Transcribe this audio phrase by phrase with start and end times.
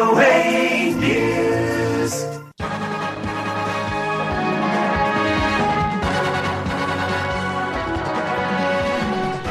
[0.00, 0.34] VOA
[1.04, 2.12] News.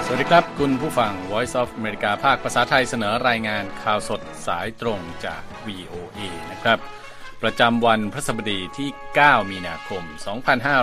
[0.05, 6.20] สวัสดีครับ คุณผู้ฟัง Voice of America ภาคภาษาไทยเสนอรายงานข่าวสดสายตรงจาก VOA
[6.52, 6.79] นะครับ
[7.43, 8.89] ประจำวันพฤหัสบดีที่
[9.20, 10.04] 9 มีนาคม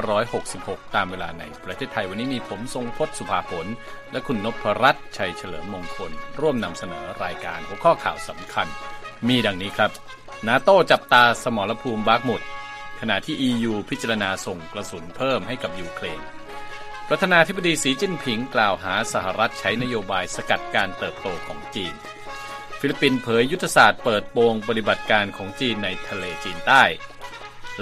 [0.09, 3.67] 2566 ตามเวลาในประเทศไทยวันนี้มีผมทรงพศสุภาผล
[4.12, 6.11] และคุณนพรัตน์ชัยเฉลิมมงคล
[6.41, 8.69] ร่วมนำเสนอรายการหัวข้อข่าวสำคัญ
[9.29, 9.91] มีดังนี้ครับ
[10.47, 12.43] นาโต้จับตาสมรภูมิบาร์กมุด
[13.01, 16.20] ขณะที่ EU พิจารณาส่งกระสุนเพิ่มให้กับยูเครน
[17.09, 21.95] ประธานาธิบดีสีจิ้นผิงกล่าวหาสหรัฐใช้นโยบายสกัดการเติบโตของจีน
[22.79, 26.83] ฟิลิปปินส์เผยยุทธศาสตร์เปิดโปงปฏิบัติการของจีนในทะเลจีนใต้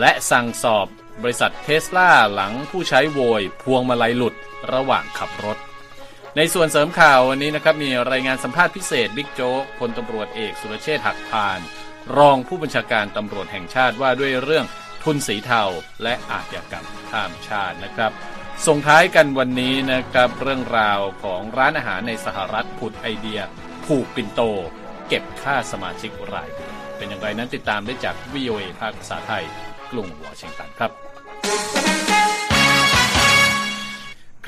[0.00, 0.86] และสั่งสอบ
[1.22, 4.34] บริษัทเทสลาหลังผู้ใช้โวย พวงมาลัยหลุด
[4.72, 5.58] ระหว่างขับรถ
[6.36, 11.60] ในส่วนเสริมข่าววันนี้นะครับมีรายงานสัมภาษณ์พิเศษบิ๊กโจ๊กพลตำรวจเอกสุรเชษฐ์หักพาน
[12.18, 14.66] รองผู้บัญชาการตำรวจแห่งชาติว่าด้วยเรื่อง
[15.02, 15.62] ทุนสีเทา
[16.02, 18.12] และอาชญากรรมข้ามชาตินะครับ
[18.66, 23.40] ส่งท้ายกันวันนี้นะครับเรื่องราวของร้านอาหารในสหรัฐผุดไอเดีย
[23.86, 24.40] ผูกปิ่นโต
[25.08, 29.44] เก็บค่าสมาชิกรายเดือนเป็นอย่างไรนั้นติดตามได้จาก VOA ภาคภาษาไทย
[29.90, 30.90] กรุงวอชิงตันครับ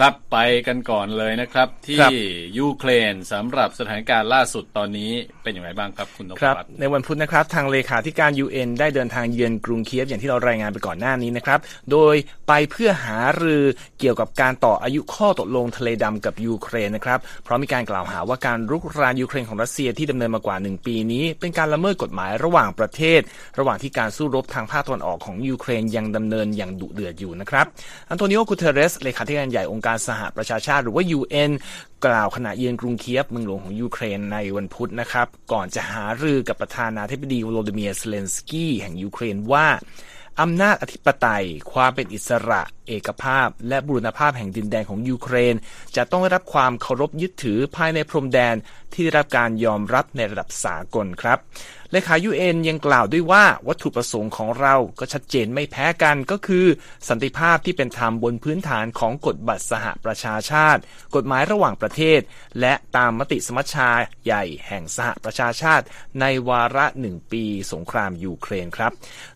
[0.00, 2.11] ครับไปกันก่อนเลยนะครับ ที่ครับ
[2.58, 5.11] ยูเครนสำหรับสถานการณ์ล่าสุดตอนนี้
[5.42, 11.58] เป็นอย่างไรบ้างครับคุณนพครับรัตน์ในวันพุธนะครับ ทางเลขาธิการ UN ได้เดินทางเยือนกรุงเคียฟอย่างที่เรารายงานไปก่อนหน้านี้นะครับ
[11.91, 12.14] โดย
[12.48, 13.64] ไปเพื่อหารือ
[14.00, 23.20] เกี่ยวกับการต่ออายุข้อตกลงทะเลดำกับยูเครนนะครับ เพราะมีการกล่าวหาว่าการรุกรานยูเครนของรัสเซียที่ดำเนินมากว่า 1 ปีนี้ เป็นการละเมิดกฎหมายระหว่างประเทศ
[23.58, 27.67] ระหว่างที่การสู้รบทางภาคตะวันออกของยูเครนยังดำเนินอย่างดุเดือดอยู่นะครับ
[28.11, 31.51] อันโตนิโอกูเทเรสเลขาธิการใหญ่องค์การสหประชาชาติหรือว่า UN
[32.06, 39.67] กล่าวขณะเยือนกรุงเคียฟเมืองหลวงของยูเครนในวันพุธนะครับ ก่อนจะหารือกับประธานาธิบดีวโลดิเมียร์เซเลนสกี้แห่งยูเครนว่า
[40.41, 45.55] อำนาจอธิปไตย ความเป็นอิสระ เอกภาพ และบูรณภาพแห่งดินแดนของยูเครน
[45.97, 48.55] จะต้องได้รับความเคารพยึดถือภายในพรมแดน
[48.92, 51.39] ที่ได้รับการยอมรับในระดับสากลครับ
[51.96, 56.67] เลขา UN ยังกล่าวด้วยว่าวัตถุประสงค์ของเราก็ชัดเจนไม่แพ้กันก็คือ
[57.08, 60.80] สันติภาพที่เป็นธรรมบนพื้นฐานของกฎบัตรสหประชาชาติ
[61.14, 62.20] กฎหมายระหว่างประเทศ
[62.61, 63.90] และตามมติสมัชชา
[64.24, 65.85] ใหญ่แห่งสหประชาชาติ
[66.20, 68.92] ในวาระหนึ่งปีสงครามยูเครนครับ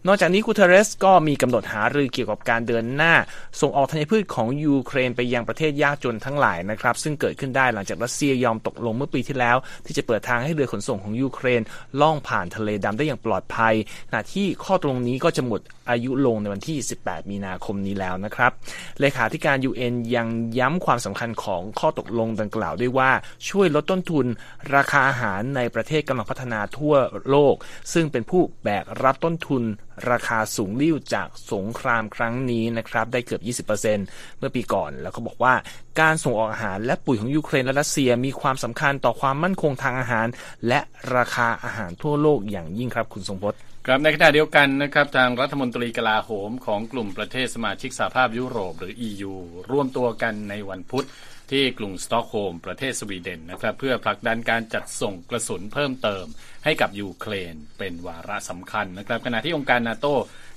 [0.06, 3.14] นอกจากนี้กูเทเรสก็มีกำหนดหารือเกี่ยวกับการเดินหน้า
[3.60, 9.56] ส่งออกธัญพืชของยูเครนไปยังประเทศยากจนทั้งหลายนะครับซึ่งเกิดขึ้นได้หลังจากรัสเซียยอมตกลงเมื่อปีที่แล้ว
[9.86, 11.62] ที่จะเปิดทางให้เรือขนส่งของยูเครน
[12.00, 13.74] ล่องผ่านทะเลดำได้อย่างปลอดภัย
[14.08, 18.52] ขณะที่ข้อตรงนี้ก็จะหมด อายุลงในวันที่ 18 มีนาคมนี้แล้วนะครับ
[19.00, 20.28] เลขาธิการ UN ยัง
[20.58, 23.10] ย้ำความสำคัญของข้อตกลงดังกล่าวด้วยว่า
[23.48, 24.26] ช่วยลดต้นทุน
[24.74, 26.94] ราคาอาหารในประเทศกำลังพัฒนาทั่ว
[27.30, 27.54] โลก
[27.92, 29.62] ซึ่งเป็นผู้แบกรับต้นทุน
[30.10, 35.54] ราคาสูงลิ่วจากสงครามครั้งนี้นะครับ ได้เกือบ 20%เมื่อปีก่อน แล้วก็บอกว่า
[36.00, 40.26] การส่งออกอาหารและปุ๋ยของยูเครนและรัสเซียมีความสำคัญต่อความมั่นคงทางอาหาร
[40.68, 40.80] และ
[41.16, 49.34] ราคาอาหารทั่วโลกอย่างยิ่งครับคุณทรงพจน์ ครับในขณะเดียวกันนะครับทางรัฐมนตรีกลาโหมของกลุ่มประเทศสมาชิกสหภาพยุโรปหรือ EU
[49.70, 51.06] รวมตัวกันในวันพุธ
[51.50, 56.24] ที่กรุงสตอกโฮล์มประเทศสวีเดนนะครับเพื่อผลักดันการจัดส่งกระสุนเพิ่มเติม
[56.64, 60.06] ให้กับยูเครนเป็นวาระสำคัญนะครับขณะที่องค์การนาโต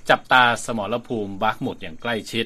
[0.10, 2.46] จับตาสมรภูมิบาร์กมุดอย่างใกล้ชิด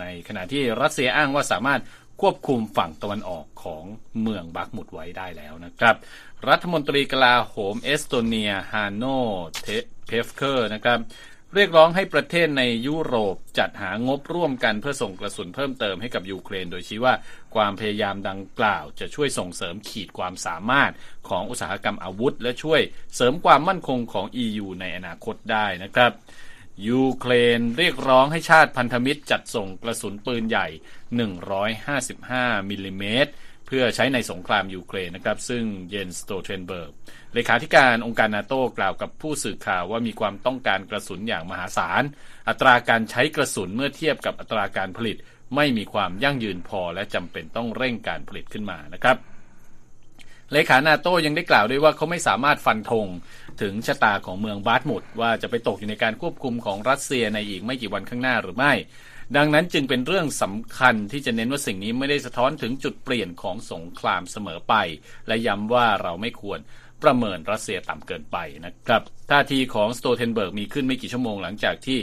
[0.00, 1.80] ในขณะที่รัสเซียอ้างว่าสามารถ
[2.20, 3.84] ควบคุมฝั่งตะวันออกของ
[4.20, 5.96] เมืองบักมุตไว้ได้แล้วนะครับ
[6.48, 9.04] รัฐมนตรีกลาโหมเอสโตเนียฮานโน
[10.06, 11.00] เพฟเคอร์นะครับ
[11.54, 17.14] เรียกร้องให้ประเทศในยุโรปจัดหางบร่วมกันเพื่อส่งกระสุนเพิ่มเติมให้กับยูเครน โดยชี้ว่า
[17.54, 20.92] ความพยายามดังกล่าว จะช่วยส่งเสริมขีดความสามารถ
[21.28, 22.80] ของอุตสาหกรรมอาวุธ และช่วย
[23.14, 26.12] เสริมความมั่นคงของ EU ในอนาคตได้นะครับ
[26.88, 30.66] ยูเครนเรียกร้องให้ชาติพันธมิตรจัดส่งกระสุนปืนใหญ่
[31.48, 33.30] 155 มิลลิเมตร
[33.66, 36.90] เพื่อใช้ในสงครามยูเครนนะครับ ซึ่งเยนส์สโตลเทนเบิร์ก
[37.34, 42.02] เลขาธิการองค์การนาโต้กล่าวกับผู้สื่อข่าวว่ามีความต้องการกระสุนอย่างมหาศาล
[42.48, 45.16] อัตราการใช้กระสุนเมื่อเทียบกับอัตราการผลิต
[45.56, 49.16] ไม่มีความยั่งยืนพอและจำเป็นต้องเร่งการผลิตขึ้นมานะครับ
[50.52, 53.06] เลขานาโต้ยังได้กล่าวด้วยว่าเขาไม่สามารถฟันธง
[53.62, 58.72] ถึงชะตาของเมืองบักมุตว่าจะไปตกอยู่ในการควบคุมของรัสเซียในอีกไม่กี่วันข้างหน้าหรือไม่
[59.36, 64.74] ดังนั้นจึงเป็นเรื่องสำคัญที่จะเน้นว่าสิ่งนี้ไม่ได้สะท้อนถึงจุดเปลี่ยนของสงครามเสมอไป
[65.26, 66.58] และย้ำว่าเราไม่ควร
[67.02, 71.98] ประเมินรัสเซียต่ำเกินไปนะครับท่าทีของสโตลเทนเบิร์กมีขึ้นไม่กี่ชั่วโมงหลังจากที่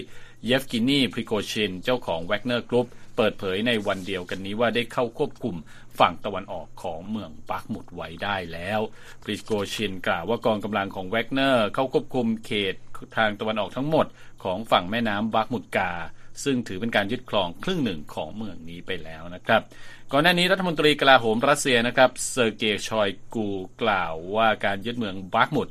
[0.46, 5.56] เยฟกินีปริโกชินเจ้าของแวกเนอร์กรุ๊ป เปิดเผยในวันเดียวกันนี้ว่าได้เข้าควบคุม
[6.00, 8.80] ฝั่งตะวันออกของเมืองบักมุตไว้ได้แล้ว
[9.24, 12.76] ปริโกชินกล่าวว่ากองกำลังของแวกเนอร์เข้าควบคุมเขต
[13.18, 14.06] ทางตะวันออกทั้งหมด
[14.44, 15.92] ของฝั่งแม่น้ำบักมุตกา
[16.44, 19.62] ซึ่งถือเป็นการยึดครองครึ่งหนึ่งของเมืองนี้ไปแล้วนะครับ
[20.12, 23.48] ก่อนหน้านี้รัฐมนตรีกลาโหมรัสเซียนะครับเซอร์เกย์ชอยกู
[23.82, 25.68] กล่าวว่าการยึดเมืองบักมุต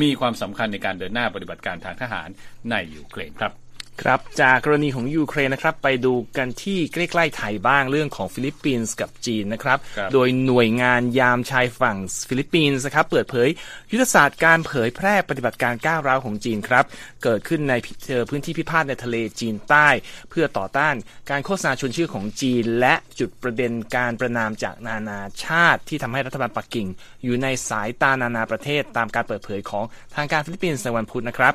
[0.00, 2.28] มีความสำคัญในการเดินหน้าปฏิบัติการทางทหาร
[2.70, 3.63] ในยูเครนครับ
[4.02, 11.96] ครับจากกรณีของยูเครนนะครับไปดูกันที่ใกล้ๆไทยบ้างเรื่องของฟิลิปปินส์กับจีนนะครับครับโดยหน่วยงานยามชายฝั่ง
[12.28, 13.48] ฟิลิปปินส์นะครับเปิดเผย
[13.92, 16.84] ยุทธศาสตร์การเผยแพร่ปฏิบัติการก้าวร้าวของจีนครับ
[17.22, 17.74] เกิดขึ้นใน
[18.08, 19.88] เอ่อพื้นที่พิพาทในทะเลจีนใต้
[20.30, 20.94] เพื่อต่อต้าน
[21.30, 26.88] การโฆษณาชวนเชื่อของจีน และจุดประเด็นการประณามจากนานาชาติ ที่ทำให้รัฐบาลปักกิ่ง
[27.24, 29.84] อยู่ในสายตานานาประเทศ ตามการเปิดเผยของ
[30.16, 31.54] ทางการฟิลิปปินส์ในวันพุธนะครับ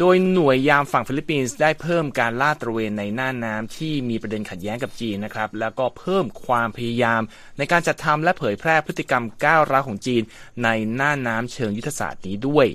[0.00, 7.22] โดยหน่วยยามฝั่งฟิลิปปินส์ได้เพิ่มการลาดตระเวนในน่านน้ำที่มีประเด็นขัดแย้งกับจีนนะครับ แล้วก็เพิ่มความพยายาม
[7.58, 10.22] ในการจัดทำและเผยแพร่พฤติกรรมก้าวร้าวของจีน
[10.64, 12.66] ในน่านน้ำเชิงยุทธศาสตร์นี้ด้วย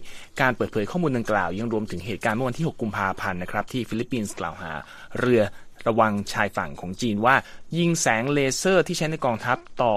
[0.41, 4.71] การเปิดเผยข้อมูลดังกล่าว ยังรวมถึงเหตุการณ์เมื่อวันที่ 6 กุมภาพันธ์นะครับที่ฟิลิปปินส์กล่าวหา
[5.19, 5.41] เรือ
[5.87, 7.35] ระวังชายฝั่งของจีนว่า
[7.77, 9.95] ยิงแสงเลเซอร์ที่ใช้ในกองทัพต่อ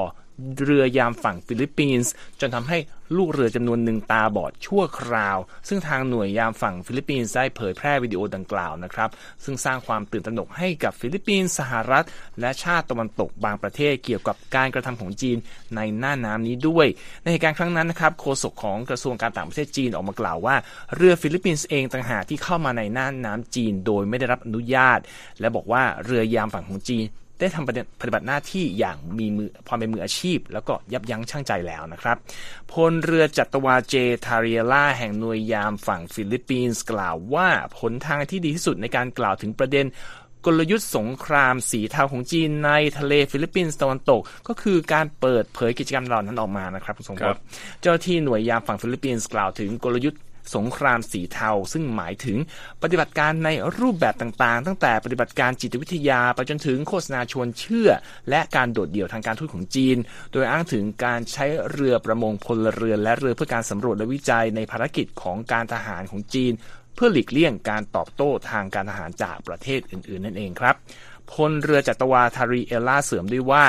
[0.65, 2.79] เรือยามฝั่งฟิลิปปินส์จนทำให้
[3.17, 9.11] ลูกเรือจำนวนหนึ่งตาบอดชั่วคราว ซึ่งทางหน่วยยามฝั่งฟิลิปปินส์ได้เผยแพร่วิดีโอดังกล่าวนะครับ
[9.45, 12.05] ซึ่งสร้างความตื่นตระหนกให้กับฟิลิปปินส์สหรัฐ
[12.41, 15.37] และชาติตะวันตกบางประเทศเกี่ยวกับการกระทำของจีน
[15.77, 16.87] ในน่านน้ำนี้ด้วย
[17.23, 20.57] ในเหตุการณ์ครั้งนั้นนะครับโฆษกของกระทรวงการต่างประเทศจีนออกมากล่าวว่า
[20.97, 24.99] เรือฟิลิปปินส์เองต่างหากที่เข้ามาในน่านน้ำจีน โดยไม่ได้รับอนุญาต
[25.41, 27.05] และบอกว่าเรือยามฝั่งของจีน
[27.43, 27.71] ได้ทำป
[28.07, 32.17] ฏิบัติหน้าที่อย่างมีมือความเป็นมืออาชีพ แล้วก็ยับยั้งชั่งใจแล้วนะครับ
[32.73, 33.95] พลเรือจัตวาเจย์
[34.25, 37.49] ทาร์เรียลาแห่งหน่วยยามฝั่งฟิลิปปินส์กล่าวว่า
[37.79, 39.87] หนทางที่ดีที่สุดในการกล่าวถึงประเด็น
[40.47, 47.39] กลยุทธ์สงครามสีเทาของจีนในทะเลฟิลิปปินส์ตะวันตก ก็คือการเปิดเผยกิจกรรมเหล่านั้นออกมานะครับคุณสมบัติ
[47.81, 50.21] เจ้าหน้าที่หน่วยยามฝั่งฟิลิปปินส์กล่าวถึงกลยุทธ์
[50.55, 52.39] สงครามสีเทา ซึ่งหมายถึง
[52.83, 53.49] ปฏิบัติการใน
[53.79, 57.91] รูปแบบต่างๆ ตั้งแต่ปฏิบัติการจิตวิทยาไปจนถึงโฆษณาชวนเชื่อ
[58.31, 59.97] และการโดดเดี่ยวทางการทูตของจีน
[60.33, 66.53] โดยอ้างถึงการใช้เรือประมงพลเรือนและเรือเพื่อการสำรวจและวิจัยในภารกิจของการทหารของจีน
[66.95, 70.75] เพื่อหลีกเลี่ยงการตอบโต้ทางการทหารจากประเทศอื่นๆ นั่นเองครับ
[71.33, 73.65] พลเรือจัตวาทารีเอลล่าเสริมด้วยว่า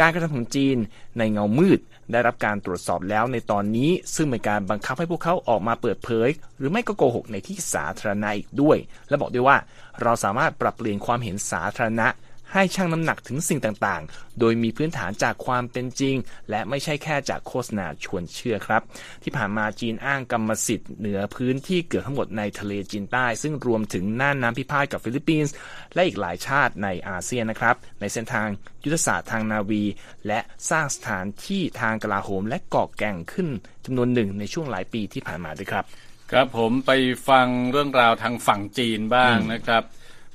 [0.00, 0.76] การกระทำของจีน
[1.18, 1.80] ในเงามืด
[2.12, 8.76] ได้รับการตรวจสอบแล้วในตอนนี้ ซึ่งเป็นการบังคับให้พวกเขาออกมาเปิดเผย หรือไม่ก็โกหกในที่สาธารณะอีกด้วย
[9.08, 9.56] และบอกด้วยว่า
[10.02, 12.08] เราสามารถปรับเปลี่ยนความเห็นสาธารณะ
[12.52, 16.16] ให้ชั่งน้ำหนักถึงสิ่งต่างๆ โดยมีพื้นฐานจากความเป็นจริง
[16.50, 18.82] และไม่ใช่แค่จากโฆษณาชวนเชื่อครับ
[19.22, 25.54] ที่ผ่านมาจีนอ้างกรรมสิทธิ์เหนือพื้นที่เกือบทั้งหมดในทะเลจีนใต้ ซึ่งรวมถึงน่านน้ำพิพาทกับฟิลิปปินส์
[25.94, 28.48] และอีกหลายชาติในอาเซียนนะครับ ในเส้นทาง
[28.84, 29.84] ยุทธศาสตร์ทางนาวี
[30.26, 30.40] และ
[30.70, 33.48] สร้างสถานที่ทางกลาโหม และเกาะแก่งขึ้น
[33.84, 35.84] จำนวนหนึ่งในช่วงหลายปีที่ผ่านมาด้วยครับ
[36.32, 36.90] ครับผมไป
[37.28, 39.82] ฟังเรื่องราวทางฝั่งจีนบ้างนะครับ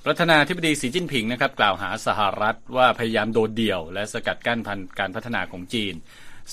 [0.05, 5.93] ประธานาธิบดีสีจิ้นผิงนะครับกล่าวหาสหรัฐว่าพยายามโดดเดี่ยว และสกัดกั้นพันการพัฒนาของจีน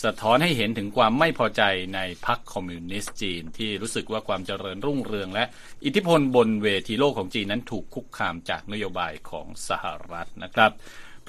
[0.03, 1.63] สะท้อนให้เห็นถึงความไม่พอใจ
[1.95, 5.45] ในพรรคคอมมิวนิสต์จีน ที่รู้สึกว่าความเจริญรุ่งเรือง และ
[5.85, 10.71] อิทธิพลบนเวทีโลกของจีนนั้นถูกคุกคามจากนโยบายของสหรัฐนะครับ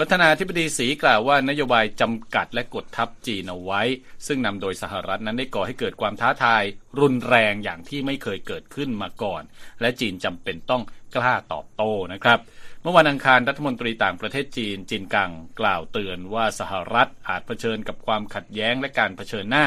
[0.01, 3.81] ประธานาธิบดีสีกล่าวว่านโยบายจำกัดและกดทับจีนเอาไว้
[4.27, 6.63] ซึ่งนำโดยสหรัฐนั้นได้ก่อให้เกิดความท้าทาย
[6.99, 9.43] รุนแรงอย่างที่ไม่เคยเกิดขึ้นมาก่อน
[9.81, 10.83] และจีนจำเป็นต้อง
[11.15, 12.39] กล้าตอบโต้นะครับ
[12.81, 19.65] เมื่อวันอังคารรัฐมนตรีต่างประเทศจีนจินกังกล่าวเตือนว่าสหรัฐอาจเผชิญกับความขัดแย้งและการเผชิญหน้า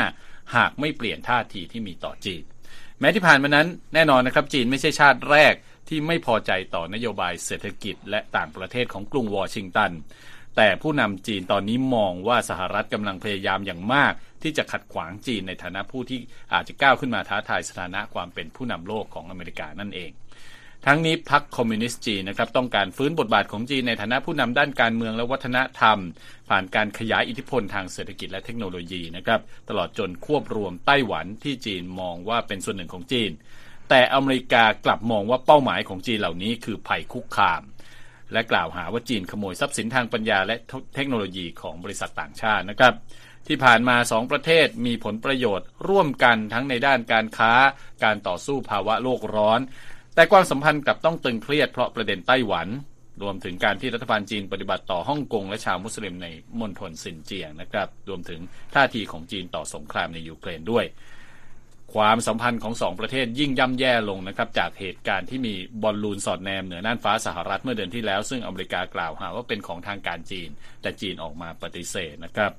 [0.56, 2.42] หากไม่เปลี่ยนท่าทีที่มีต่อจีน
[3.00, 5.54] แม้ที่ผ่านมานั้นแน่นอนนะครับจีนไม่ใช่ชาติแรก
[5.88, 9.92] ที่ไม่พอใจต่อนโยบายเศรษฐกิจและต่างประเทศของกรุงวอชิงตัน
[10.56, 16.20] แต่ผู้นำจีนตอนนี้มองว่าสหรัฐกำลังพยายามอย่างมาก ที่จะขัดขวางจีนในฐานะผู้ที่
[16.52, 20.10] อาจจะก้าวขึ้นมาท้าทายสถานะความเป็นผู้นำโลกของอเมริกานั่นเอง
[20.86, 25.98] ทั้งนี้พรรคคอมมิวนิสต์จีนนะครับต้องการฟื้นบทบาทของจีนในฐานะผู้นำด้านการเมืองและวัฒนธรรม
[26.48, 33.30] ผ่านการขยายอิทธิพลทางเศรษฐกิจและเทคโนโลยีนะครับตลอดจนควบรวมไต้หวันที่จีนมองว่าเป็นส่วนหนึ่งของจีน
[33.90, 37.62] แต่อเมริกากลับมองว่าเป้าหมายของจีนเหล่านี้คือภัยคุกคาม
[38.32, 40.56] และกล่าวหาว่าจีนขโมยทรัพย์สินทางปัญญาและ
[40.94, 42.94] เทคโนโลยีของบริษัทต่างชาตินะครับ
[43.48, 47.52] ที่ผ่านมาสองประเทศมีผลประโยชน์ร่วมกันทั้งในด้านการค้า
[48.04, 49.60] การต่อสู้ภาวะโลกร้อน
[50.14, 52.68] แต่ความสัมพันธ์กลับต้องตึงเครียดเพราะประเด็นไต้หวัน
[53.22, 56.28] รวมถึงการที่รัฐบาลจีนปฏิบัติต่อฮ่องกงและชาวมุสลิมใน
[56.60, 58.40] มณฑลซินเจียงนะครับ รวมถึง
[58.74, 60.84] ท่าทีของจีนต่อสงครามในยูเครนด้วย
[61.94, 70.50] ความสัมพันธ์ของสองประเทศยิ่งย่ำแย่ลงนะครับจากเหตุการณ์ที่มีบอลลูนสอดแนมเหนือน่านฟ้าสหรัฐเมื่อเดือนที่แล้ว ซึ่งอเมริกากล่าวหาว่าเป็นของทางการจีน
[70.82, 72.52] แต่จีนออกมาปฏิเสธนะครับ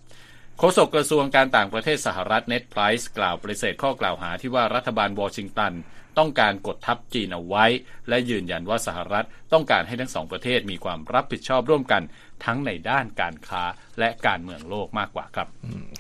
[0.57, 5.74] โฆษกกระทรวงการต่างประเทศสหรัฐเน็ด ไพรซ์กล่าวปฏิเสธข้อกล่าวหาที่ว่ารัฐบาลวอชิงตัน
[6.17, 7.65] ต้องการกดทับจีนเอาไว้
[8.10, 12.01] และยืนยันว่าสหรัฐต้องการให้ทั้งสองประเทศมีความรับผิดชอบร่วมกัน
[12.46, 13.63] ทั้งในด้านการค้า
[14.00, 15.48] และการเมืองโลกมากกว่าครับ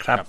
[0.05, 0.27] ครับ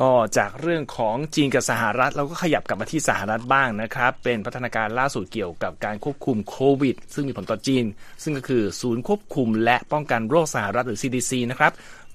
[0.00, 7.84] ก็จากเรื่องของจีนกับสหรัฐเราก็ขยับกลับมาที่สหรัฐบ้างนะครับ เป็นพัฒนาการล่าสุดเกี่ยวกับการควบคุมโควิด ซึ่งมีผลต่อจีน
[8.22, 11.72] ซึ่งก็คือศูนย์ควบคุมและป้องกันโรคสหรัฐหรือ CDC นะครับ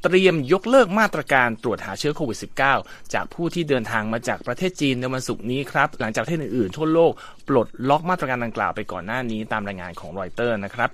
[0.07, 2.39] เตรียมยกเลิกมาตรการตรวจหาเชื้อโควิด
[2.75, 7.11] -19 จากผู้ที่เดินทางมาจากประเทศจีนในวันศุกร์นี้ครับ หลังจากประเทศอื่นๆทั่วโลก
[7.47, 10.89] ปลดล็อกมาตรการดังกล่าวไปก่อนหน้านี้ตามรายงานของรอยเตอร์นะครับ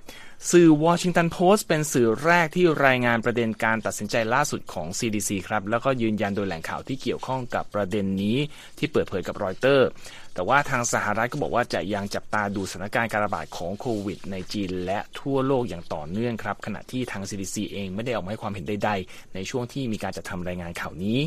[0.50, 8.38] สื่อวอชิงตันโพสต์เป็นสื่อแรกที่รายงานประเด็นการตัดสินใจล่าสุดของ CDC ครับแล้วก็ยืนยันโดยแหล่งข่าวที่เกี่ยวข้องกับประเด็นนี้
[8.78, 9.88] ที่เปิดเผยกับรอยเตอร์
[10.34, 21.18] แต่ว่าทางสหรัฐก็บอกว่าจะยังจับตาดูสถานการณ์การระบาดของโควิดในจีนและทั่วโลกอย่างต่อเนื่องครับ ขณะที่ทาง CDC เองไม่ได้ออกมาให้ความเห็นใดๆ ในช่วงที่มีการจัดทำรายงานข่าวนี้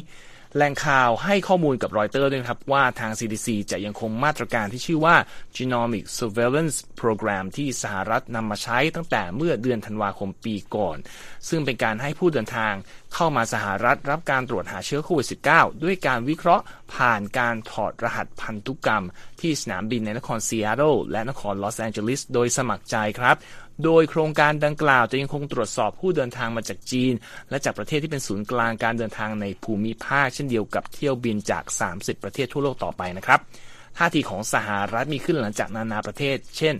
[0.58, 5.16] แหล่งข่าวให้ข้อมูลกับรอยเตอร์ด้วยครับว่าทาง CDC จะยังคงมาตรการที่ชื่อว่า
[5.56, 10.98] Genomic Surveillance Program ที่สหรัฐนำมาใช้ตั้งแต่เมื่อเดือนธันวาคมปีก่อน
[11.50, 12.74] ซึ่งเป็นการให้ผู้เดินทาง
[13.14, 19.06] เข้ามาสหรัฐรับการตรวจหาเชื้อโควิด -19 ด้วยการวิเคราะห์ผ่านการถอดรหัสพันธุกรรม
[19.42, 23.36] ที่สนามบินในนครซีแอตเทิลและนครลอสแอนเจลิสโดยสมัครใจครับ
[23.84, 27.14] โดยโครงการดังกล่าวจะยังคงตรวจสอบผู้เดินทางมาจากจีน
[27.50, 31.64] และจากประเทศที่เป็นศูนย์กลางการเดินทางในภูมิภาค เช่นเดียวกับเที่ยวบินจาก
[31.94, 33.40] 30 ประเทศทั่วโลกต่อไปนะครับ
[33.98, 36.76] ท่าทีของสหรัฐมีขึ้นหลังจากนานาประเทศ เช่น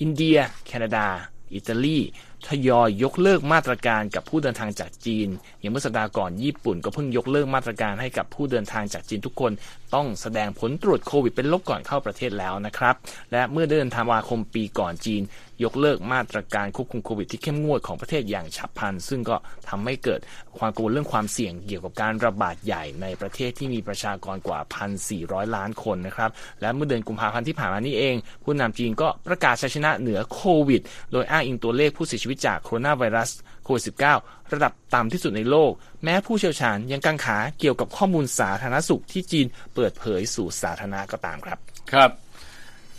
[0.00, 1.06] อินเดีย แคนาดา
[1.54, 1.98] อิตาลี
[2.46, 5.28] ทยอยยกเลิกมาตรการกับผู้เดินทางจากจีน
[5.60, 9.52] อย่างเมื่อสัปดาห์ก่อนญี่ปุ่นก็เพิ่งยกเลิกมาตรการให้กับผู้เดินทางจากจีนทุกคน
[9.94, 12.94] ต้องแสดงผลตรวจโควิดเป็นลบก่อนเข้าประเทศแล้วนะครับ
[13.32, 15.22] และเมื่อเดือนธันวาคมปีก่อนจีน
[15.64, 19.36] ยกเลิกมาตรการควบคุมโควิดที่เข้มงวดของประเทศอย่างฉับพลัน ซึ่งก็
[19.68, 20.20] ทำให้เกิด
[20.58, 24.60] ความกังวลเรื่องความเสี่ยงเกี่ยวกับการระบาดใหญ่ในประเทศที่มีประชากรกว่า
[25.08, 26.30] 1,400 ล้านคนนะครับ
[26.60, 28.14] และเมื่อเดือนกุมภาพันธ์ที่ผ่านมานี้เอง
[28.44, 33.30] ผู้นำจีนก็ประกาศชัยชนะเหนือโควิด โดยอ้างอิงตัวเลขผู้เสียชีวิตจากโคโรนาไวรัส
[33.68, 33.84] ควิด
[34.18, 35.72] -19 ระดับต่ำที่สุดในโลก
[36.04, 41.58] แม้ผู้เชี่ยวชาญยังกังขาเกี่ยวกับข้อมูลสาธารณสุขที่จีนเปิดเผยสู่สาธารณะก็ตามครับ
[41.92, 42.10] ครับ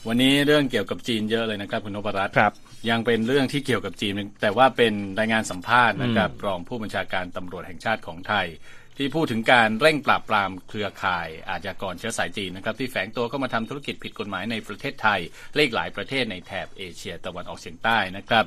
[0.08, 2.54] วันนี้เรื่องเกี่ยวกับจีนเยอะเลยนะครับคุณนพรัตน์ครับ
[2.90, 8.48] ยังเป็นเรื่องที่เกี่ยวกับจีน แต่ว่าเป็นรายงานสัมภาษณ์นะครับรองผู้บัญชาการตำรวจแห่งชาติของไทย
[9.02, 15.20] ที่พูดถึงการเร่งปราบปรามเครือข่ายอาชญากรเชื้อสายจีนนะครับที่แฝงตัวเข้ามาทำธุรกิจผิดกฎหมายในประเทศไทย
[15.56, 18.46] เลขหลายประเทศในแถบเอเชียตะวันออกเฉียงใต้นะครับ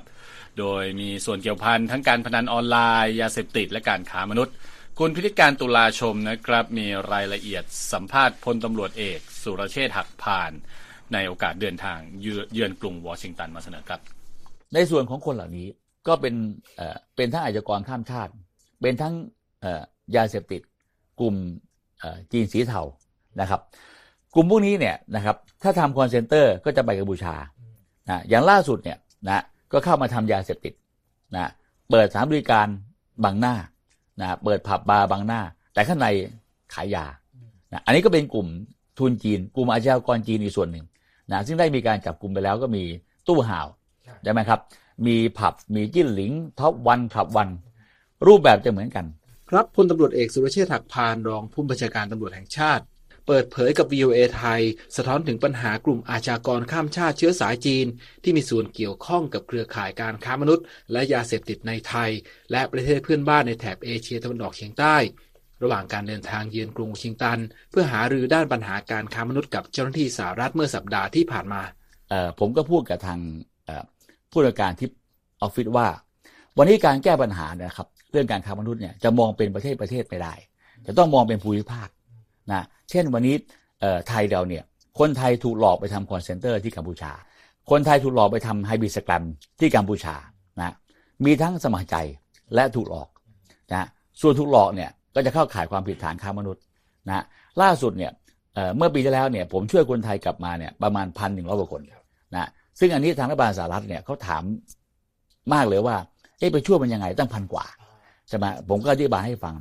[0.59, 4.55] โดยมีส่วนเกี่ยวพันทั้งการพนันออนไลน์ ยาเสพติดและการค้ามนุษย์
[4.99, 10.53] คุณพิธิการตุลาชมนะครับมีรายละเอียดสัมภาษณ์พลตำรวจเอก สุรเชษฐ์หักพาล
[11.13, 11.99] ในโอกาสเดินทาง
[12.55, 14.01] เยือนกรุงวอชิงตันมาเสนอครับ
[14.75, 15.69] ในส่วนของคนเหล่านี้
[16.09, 16.35] ก็เป็น
[17.17, 18.33] เป็นทั้งอาชญากรข้ามชาติ
[18.83, 19.15] เป็นทั้ง
[20.17, 20.61] ยาเสพติด
[21.21, 21.35] กลุ่ม
[21.99, 22.83] เอ่อจีนสีเทา
[23.41, 23.61] นะครับ
[24.35, 27.35] กลุ่มพวกนี้เนี่ยนะครับถ้าทำคอลเซ็นเตอร์ก็จะไปกัมพูชา
[28.09, 29.43] นะอย่างล่าสุดเนี่ยนะ
[29.73, 30.75] ก็เข้ามาทำยาเสพติด
[31.35, 31.51] นะ
[31.91, 32.67] เปิดสถานบริการ
[33.25, 33.55] บางหน้า
[34.21, 35.41] นะเปิดผับบาร์บางหน้า
[35.75, 36.07] แต่ข้างใน
[36.75, 37.05] ขายยา
[37.73, 38.47] นะอันนี้ก็เป็นกลุ่ม
[38.99, 40.85] ทุนจีน กลุ่มอาชญากรจีนอีกส่วนหนึ่ง
[41.31, 42.83] นะซึ่งได้มีการจับกลุ่มไปแล้วก็มี
[43.29, 43.67] ตู้ห่าว
[44.23, 44.61] ใช่ไหมครับ
[45.07, 47.49] มีผับมีจิ้นหลิงท็อปวันคลับวัน
[48.27, 49.05] รูปแบบจะเหมือนกัน
[49.55, 52.85] ครับพลตำรวจเอกสุรเชษฐ์หักพานรองผู้บัญชาการตำรวจแห่งชาติ
[53.27, 54.63] เปิดเผยกับ VOA ไทย
[54.97, 57.87] สะท้อนถึงปัญหากลุ่มอาชญากรข้ามชาติเชื้อสายจีน
[58.23, 62.11] ที่มีส่วนเกี่ยวข้องกับเครือข่ายการค้ามนุษย์ และยาเสพติดในไทย
[62.51, 64.97] และประเทศเพื่อนบ้านในแถบเอเชียตะวันออกเฉียงใต้
[65.63, 67.39] ระหว่างการเดินทางเยือนกรุงวอชิงตัน
[67.71, 71.63] เพื่อหารือด้านปัญหาการค้ามนุษย์กับเจ้าหน้าที่สหรัฐเมื่อสัปดาห์ที่ผ่านมา
[72.41, 73.19] ผมก็พูดกับทาง
[74.33, 75.87] ผู้จัดการ TIP Office ว่า
[76.59, 80.35] วันนี้การแก้ปัญหาเนี่ยนะครับ เรื่องการค้ามนุษย์เนี่ยจะมองเป็นประเทศประเทศไม่ได้
[80.87, 81.89] จะต้องมองเป็นภูมิภาค
[82.53, 83.35] นะเช่นวันนี้
[84.09, 84.65] ไทยเราเนี่ย
[84.99, 87.13] คนไทยถูกหลอกไปทำคอลเซ็นเตอร์ที่กัมพูชา
[87.71, 89.25] คนไทยถูกหลอกไปทำไฮบริดสแกรม
[89.61, 90.15] ที่กัมพูชา
[90.61, 90.75] นะ
[91.25, 91.97] มีทั้งสมัครใจ
[92.55, 93.09] และถูกหลอก
[93.73, 93.89] นะ
[94.21, 96.63] ส่วนถูกหลอกเนี่ยก็จะเข้าข่ายความผิดฐานค้ามนุษย์
[97.09, 97.25] นะ
[97.63, 98.13] ล่าสุดเนี่ย
[98.55, 101.83] เเมื่อปีที่แล้วเนี่ยผมช่วยคนไทยกลับมาเนี่ยประมาณพันหนึ่งร้อยกว่าคน
[102.35, 104.43] นะซึ่งอันนี้ทางรัฐบาลสหรัฐเนี่ยเขาถาม
[105.53, 105.97] มากเลยว่า
[106.39, 107.67] เอ๊ะไปช่วยมันยังไงตั้งพันกว่า
[108.33, 109.55] ช่ไหมผมก็อธิบายให้ฟัง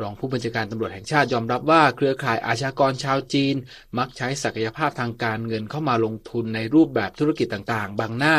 [0.00, 3.54] รองผู้บัญชาการตำรวจแห่งชาติยอมรับว่าเครือข่ายอาชญากรชาวจีน
[3.98, 8.36] มักใช้ศักยภาพทางการเงินเข้ามาลงทุนในรูปแบบธุรกิจต่างๆ บางหน้า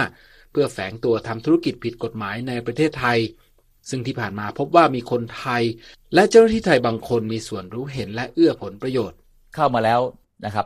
[0.51, 3.19] เพื่อแฝงตัวทำธุรกิจผิดกฎหมายในประเทศไทย
[3.89, 5.63] ซึ่งที่ผ่านมาพบว่ามีคนไทย
[6.13, 9.17] และเจ้าหน้าที่ไทยบางคนมีส่วนรู้เห็นและเอื้อผลประโยชน์
[9.55, 10.01] เข้ามาแล้ว
[10.45, 10.65] นะครับ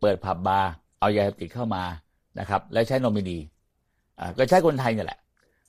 [0.00, 1.84] เปิดผับบาร์เอายาเสพติดเข้ามา
[2.38, 3.38] นะครับ และใช้นอมินี
[4.20, 5.18] อ่าก็ใช้คนไทยนี่แหละ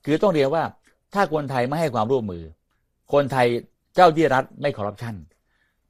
[0.05, 0.63] คือต้องเรียนว่า
[1.13, 2.43] ถ้าคนไทยไม่ให้ความร่วมมือ
[3.13, 3.47] คนไทย
[3.95, 5.15] เจ้าที่รัฐไม่คอร์รัปชัน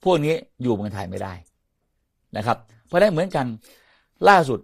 [0.04, 1.34] พวกนี้อยู่เมืองไทยไม่ได้
[2.38, 2.58] นะครับ
[2.88, 3.46] เพราะนั้นเหมือนกัน
[4.30, 4.60] ล่าสุด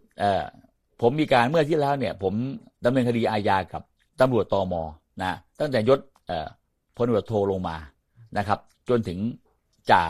[1.02, 2.34] ผมมีการเมื่อที่แล้วเนี่ย ผม
[2.86, 3.82] ดำเนินคดีอาญากับ
[4.22, 4.74] ตำรวจตอม
[5.22, 6.00] นะตั้งแต่ยศ
[6.96, 7.76] พลตำรวจโทลงมา
[8.38, 9.20] นะครับ จนถึง
[9.92, 10.04] จ่า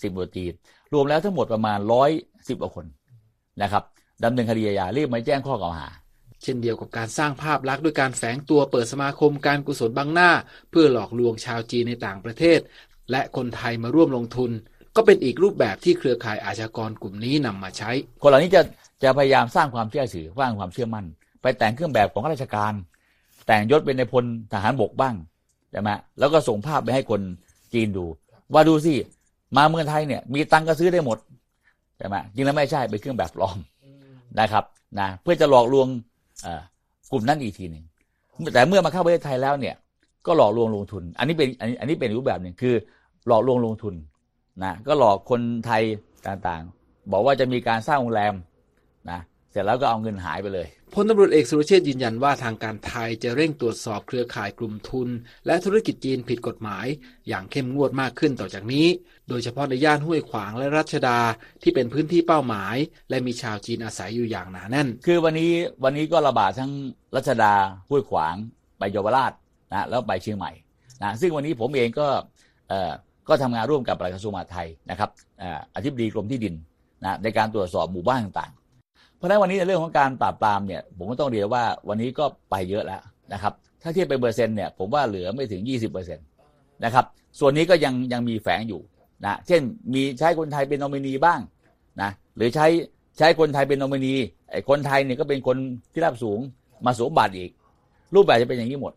[0.00, 0.44] สิบตำรวจตี
[0.92, 2.10] รวมแล้วทั้งหมดประมาณร้อย
[2.48, 2.86] สิบกว่าคน
[3.62, 3.84] นะครับ
[4.24, 5.88] ดำเนินคดีอาญาเรียกมาแจ้งข้อกล่าวหา
[6.42, 10.30] เช่นเดียวกับการสร้างภาพลักษณ์ด้วยการแฝงตัวเปิดสมาคมการกุศลบังหน้า
[10.70, 12.60] เพื่อหลอกลวงชาวจีนในต่างประเทศ
[13.10, 14.50] และคนไทยมาร่วมลงทุน
[14.96, 17.90] ก็เป็นอีกรูปแบบที่เครือข่ายอาชญากรกลุ่มนี้นำมาใช้
[18.22, 18.62] คนเหล่านี้จะ
[19.02, 21.04] จะพยายามสร้างความเชื่อถือสร้างความเชื่อมั่น
[21.42, 22.72] ไปแต่งเครื่องแบบของข้าราชการ
[23.46, 25.14] แต่งยศเป็นในพลทหารบกบ้าง
[25.70, 27.20] ใช่ไหมแล้วก็ส่งภาพไปให้คน
[27.72, 28.04] จีนดู
[28.52, 28.94] ว่าดูสิ
[29.56, 31.18] มาเมืองไทยเนี่ยมีตังค์ก็ซื้อได้หมด
[31.96, 33.58] ใช่ไหมจริงแล้วไม่ใช่เป็นเครื่องแบบปลอม
[34.40, 34.64] นะครับ
[35.00, 35.88] นะเพื่อจะหลอกลวง
[37.10, 37.84] กลุ่มนั้นอีกทีหนึ่ง
[38.54, 39.74] แต่เมื่อมาเข้าประเทศไทยแล้วเนี่ย
[40.26, 42.74] ก็หลอกลวงลงทุน อันนี้เป็นอันนี้อันนี้เป็นรูปแบบหนึ่งคือ
[43.26, 43.94] หลอกลวงลงทุน
[44.64, 45.82] นะก็หลอกคนไทย
[46.26, 48.34] ต่างๆ บอกว่าจะมีการสร้างโรงแรม
[49.10, 49.20] นะ
[49.50, 55.08] เสร็จแล้วก็เอาเงินหายไปเลยพลตำรวจเอกสุรเชษฐ์ยืนยันว่าทางการไทยจะเร่งตรวจสอบเครือข่ายกลุ่มทุน
[55.46, 56.86] และธุรกิจจีนผิดกฎหมาย
[57.28, 58.86] อย่างเข้มงวดมากขึ้นต่อจากนี้
[59.28, 61.18] โดยเฉพาะในย่านห้วยขวางและรัชดา
[61.62, 62.76] ที่เป็นพื้นที่เป้าหมาย
[63.10, 65.52] และมีชาวจีนอาศัยอยู่อย่างหนาแน่น คือวันนี้
[65.84, 66.72] วันนี้ก็ระบาดทั้ง
[67.16, 67.52] รัชดา
[67.88, 68.34] ห้วยขวาง
[68.78, 69.32] ไปเยาวราช
[69.72, 70.52] นะแล้วไปเชียงใหม่
[71.02, 72.08] นะซึ่งวันนี้ผมเองก็
[72.68, 72.92] เอ่อ
[73.28, 76.54] ก็ทำงานร่วมกับปลัดกระทรวงมหาดไทยนะครับเอ่ออธิบดีกรมที่ดิน
[77.04, 78.59] นะในการตรวจสอบหมู่บ้านต่างๆ
[79.20, 83.00] เพราะฉะนั้นวันนี้ในเรื่องของการปราบปรามเนี่ยผมก็ต้องเรียนว่าวันนี้ก็ไปเยอะแล้ว
[83.32, 87.04] นะครับถ้าเทียบเป็นเปอร์เซ็นต์เนี่ยผมว่าเหลือไม่ถึง 20%นะครับ
[87.38, 88.80] ส่วนนี้ก็ยังยังมีแฝงอยู่
[89.24, 89.62] นะเช่น
[89.94, 91.40] มีใช้คนไทยเป็นนอมินีบ้าง
[92.02, 92.66] นะหรือใช้
[93.18, 94.14] ใช้คนไทยเป็นนอมินี
[94.50, 95.56] ไอ้คนไทยเนี่ยก็เป็นคน
[95.92, 96.38] ที่รับสูง
[96.86, 97.50] มาสวมบัตรอีก
[98.14, 98.92] รูปแบบจะเป็นอย่างนี้หมด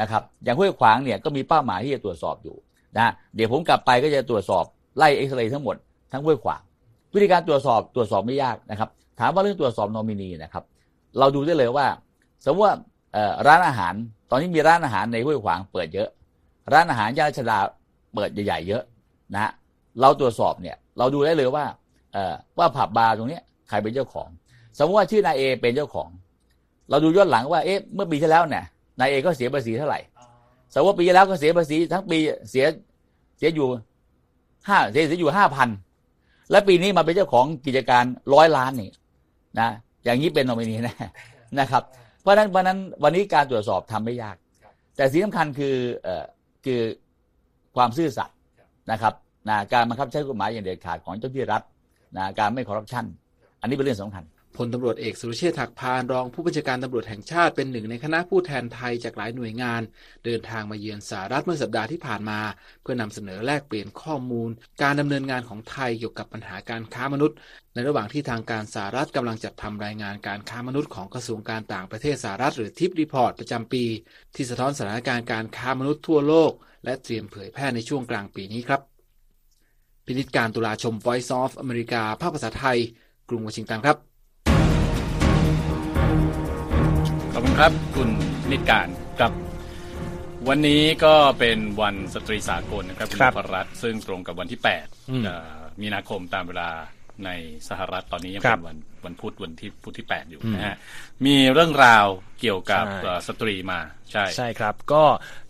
[0.00, 2.56] นะครับอย่างห้วยขวางเนี่ยก็มีเป้าหมายที่จะตรวจสอบอยู่
[2.96, 4.64] นะเดี๋ยวผมกลับไปก็จะตรวจสอบ
[4.96, 5.76] ไล่เอ็กซเรย์ทั้งหมด
[6.12, 6.60] ทั้งห้วยขวาง
[7.14, 8.88] วิธีการตรวจสอบตรวจสอบไม่ยากนะครับ
[9.20, 10.64] ถามว่าเรื่องตรวจสอบนอมินีนะครับ
[11.18, 11.86] เราดูได้เลยว่า
[12.44, 12.76] สมมติว่า
[13.46, 13.94] ร้านอาหาร
[14.30, 16.08] ตอนนี้มีร้านอาหารในห้วยขวางเปิดเยอะ
[16.72, 17.58] ร้านอาหารย่านชดา
[18.14, 18.82] เปิดใหญ่ๆเยอะ
[19.32, 19.52] นะฮะ
[20.00, 21.64] เราตรวจสอบเนี่ยเราดูได้เลยว่า
[22.58, 24.28] ว่าผับบาร์ตรงนี้ใครเป็นเจ้าของ
[24.78, 26.08] สมมติว่าชื่อนายเอเป็นเจ้าของ
[26.90, 28.64] เราดูย้อนหลังว่าเอ๊ะเมื่อปีที่แล้วเนี่ย
[28.98, 30.00] นายเอก็เสียภาษีเท่าไหร่
[30.74, 32.18] สมมติว่าปีที่แล้วก็เสียภาษีทั้งปี
[32.50, 32.66] เสีย
[33.38, 33.68] เสียอยู่
[34.68, 35.68] ห้าเสียเสียอยู่ห้าพัน
[36.50, 38.04] และปีนี้มาเป็นเจ้าของกิจการ
[38.34, 38.90] ร้อยล้านนี่
[39.58, 39.68] นะ
[40.04, 40.94] อย่างนี้เป็นนอมินีแน่
[41.58, 41.82] นะครับ
[42.20, 44.36] เพราะฉะนั้นวันนั้นวันนี้การตรวจสอบทำไม่ยาก
[44.96, 46.24] แต่สิ่งสำคัญคือเอ่อ
[46.64, 46.80] คือ
[47.76, 48.36] ความซื่อสัตย์
[48.90, 49.14] นะครับ
[49.48, 51.62] นะการบังคับใช้กฎหมายอย่างเด็ดขาดของเจ้าที่รัฐ
[52.16, 53.04] นะการไม่คอร์รัปชัน
[53.60, 59.82] อันนี้เป็นเรื่องสำคัญพ ลตำรวจเอกสุรเชษฐ์ถักพานรองผู้บัญชาการตำรวจแห่งชาติเป็นหนึ่งในคณะผู้แทนไทยจากหลายหน่วยงาน
[60.24, 62.40] เดินทางมาเยือนสหรัฐเมื่อสัปดาห์ที่ผ่านมา
[62.82, 64.50] เพื่อนำเสนอแลกเปลี่ยนข้อมูล
[64.82, 67.36] การดำเนินงานของไทยเกี่ยวกับปัญหาการค้ามนุษย์
[67.74, 73.84] ในระหว่างที่ทางการสหรัฐกำลังจัดทำรายงานการค้ามนุษย์ของกระทรวงการต่างประเทศสหรัฐหรือ TIP Report ประจำปี
[74.34, 76.52] ที่สะท้อนสถานการณ์การค้ามนุษย์ทั่วโลก
[76.84, 78.80] และเตรียมเผยแพร่ในช่วงกลางปีนี้ครับ
[80.06, 82.78] พินิจการณ์ ตุลาชม Voice of อเมริกาภาคภาษาไทย
[83.28, 84.09] กรุงวอชิงตันครับ
[87.40, 88.10] ขอบคุณครับคุณพิ
[88.50, 88.88] นิจการณ์
[89.20, 89.32] ครับ
[90.48, 94.60] วันนี้ก็เป็นวันสตรีสากลนะครับคุณครับนพรัตน์ซึ่งตรงกับวันที่
[95.10, 96.70] อืม8เอ่อมีนาคมตามเวลา
[97.24, 97.30] ใน
[97.68, 100.76] สหรัฐตอนนี้ยังครัเป็บนวันวันพุธวันที่พุธที่ 8 อยู่อืมนะฮะ
[101.26, 102.06] มีเรื่องราว
[102.40, 103.80] เกี่ยวกับใช่เอ่อสตรีมา
[104.12, 105.02] ใช่ใช่ครับ ก็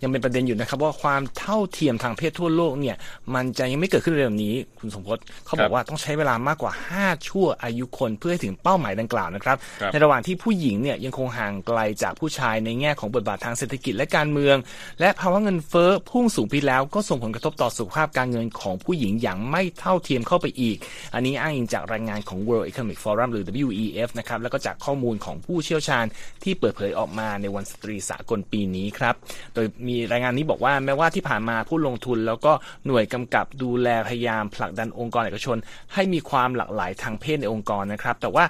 [0.02, 2.96] ยังเป็นประเด็นอยู่นะครับ ว่าความเท่าเทียมทางเพศทั่วโลกเนี่ย
[3.34, 14.56] มันจะยังไม่เกิดขึ้นเร็วนี้ คุณสมพศเขาบอกว่าต้องใช้เวลามากกว่า 5 ชั่วอายุคนเพื่อให้ถึงเป้าหมายดังกล่าวนะครับครับ ในระหว่างที่ผู้หญิงเนี่ยยังคงห่างไกลจากผู้ชายในแง่ของบทบาททางเศรษฐกิจและการเมือง
[15.00, 20.76] และภาวะเงินเฟ้อพุ่งสูงไปแล้วก็ส่งผลกระทบต่อสุขภาพการเงินของผู้หญิงอย่างไม่เท่าเทียมเข้าไปอีก
[21.14, 26.04] อันนี้อ้างอิงจากรายงานของ World Economic Forum หรือ WEF นะครับแล้วก็จากข้อมูลของผู้เชี่ยวชาญ
[26.44, 29.14] ที่เปิดเผยออกมาในวันสตรีสากลปีนี้ครับ
[29.54, 32.52] โดยมีรายงานนี้บอกว่าแม้ว่าที่ผ่านมาผู้ลงทุน แล้วก็
[32.86, 35.56] หน่วยกำกับดูแลพยายามผลักดันองค์กรเอกชน
[35.94, 38.44] ให้มีความหลากหลายทางเพศในองค์กรนะครับ แต่ว่า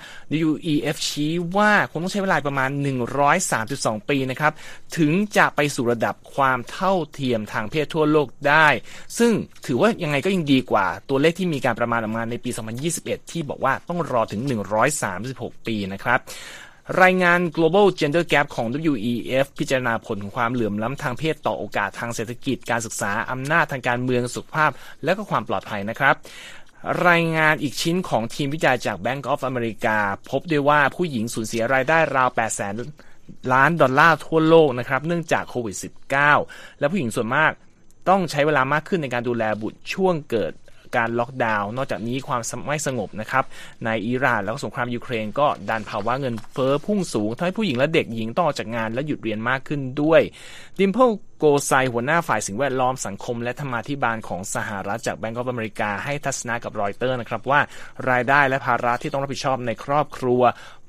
[0.49, 2.71] WEF ชี้ว่าคงต้องใช้เวลาประมาณ
[3.41, 4.53] 103.2 ปีนะครับ
[4.97, 8.69] ถึงจะไปสู่ระดับความเท่าเทียมทางเพศทั่วโลกได้
[9.19, 9.33] ซึ่ง
[9.67, 12.51] ถือว่ายังไงก็ยังดีกว่าตัวเลขที่มีการประมาณออกมาในปี
[12.91, 16.21] 2021 ที่บอกว่าต้องรอถึง 100 136 ปีนะครับ
[17.03, 24.71] รายงาน global gender gap ของ WEF พิจารณาผลของความเหลื่อมล้ำทางเพศต่อโอกาสทางเศรษฐกิจ การศึกษา อำนาจทางการเมือง สุขภาพ
[25.05, 26.15] และก็ความปลอดภัยนะครับ
[27.09, 29.97] รายงานอีกชิ้นของทีมวิจัยจาก Bank of America
[30.31, 32.75] พบด้วยว่าผู้หญิงสูญเสียรายได้ราว 8 0 0แสน
[33.53, 35.77] ล้านดอลลาร์ทั่วโลกนะครับ เนื่องจากโควิด
[36.27, 37.53] -19 และผู้หญิงส่วนมาก
[38.09, 40.53] ต้องใช้เวลามากขึ้นในการดูแลบุตรช่วงเกิด
[40.97, 43.45] การล็อกดาวน์นอกจากนี้ความไม่สงบนะครับ
[43.85, 50.21] ในอิหร่านแล้วก็สงครามยูเครนก็ดันภาวะเงินเฟ้อพุ่งสูงทำให้ผู้หญิงและเด็กหญิงต้องออกจากงานและหยุดเรียนมากขึ้นด้วย
[50.79, 57.61] ดิมเพิลโกไซหัวหน้าฝ่ายสิ่งแวดล้อมสังคม และธรรมาภิบาลของสหรัฐจาก Bank of America ให้ทัศนะกับรอยเตอร์นะครับว่า
[58.11, 60.43] รายได้และภาระที่ต้องรับผิดชอบในครอบครัว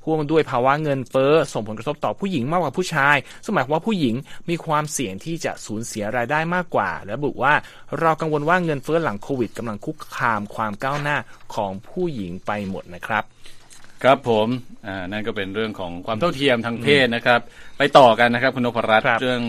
[0.04, 4.16] พ่วงด้วยภาวะเงินเฟ้อส่งผลกระทบต่อผู้หญิงมากกว่าผู้ชายซึ่งหมายความว่าผู้หญิง
[4.50, 7.54] มีความเสี่ยงที่จะสูญเสียรายได้มากกว่า และบุว่า
[8.00, 11.18] เรากังวลว่าเงินเฟ้อหลังโควิดกำลังคุกคามความก้าวหน้า
[11.56, 13.24] ของผู้หญิงไปหมดนะครับ
[14.04, 14.48] ครับผม
[14.88, 17.40] อ่านั่นก็เป็นเรื่องของความเท่าเทียมทางเพศนะครับ
[17.78, 19.42] ไปต่อกันนะครับคุณนพรัตน์ครับเรื่อง